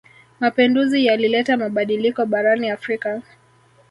Mapenduzi 0.39 1.05
yalileta 1.05 1.57
mabadiliko 1.57 2.25
barani 2.25 2.69
Afrika. 2.71 3.21